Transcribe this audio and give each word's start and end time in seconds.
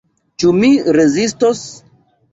Ĉu 0.43 0.53
mi 0.61 0.71
rezistos? 0.99 1.63